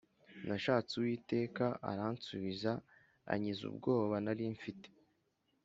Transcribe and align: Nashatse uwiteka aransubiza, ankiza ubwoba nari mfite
Nashatse 0.47 0.91
uwiteka 0.95 1.65
aransubiza, 1.91 2.71
ankiza 3.31 3.63
ubwoba 3.71 4.15
nari 4.25 4.45
mfite 4.55 4.87